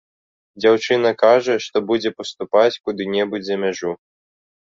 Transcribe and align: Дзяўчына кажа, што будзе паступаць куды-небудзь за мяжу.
Дзяўчына 0.63 1.09
кажа, 1.23 1.57
што 1.65 1.77
будзе 1.91 2.13
паступаць 2.21 2.79
куды-небудзь 2.87 3.47
за 3.51 3.57
мяжу. 3.65 3.91